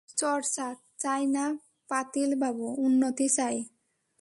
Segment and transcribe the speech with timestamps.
[0.17, 0.67] চর্চা
[0.99, 1.45] চাই না
[1.89, 3.57] পাটিল বাবু, উন্নতি চাই।